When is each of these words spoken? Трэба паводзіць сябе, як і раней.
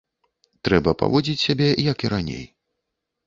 Трэба 0.67 0.93
паводзіць 1.01 1.43
сябе, 1.47 1.69
як 1.91 1.97
і 2.09 2.13
раней. 2.13 2.43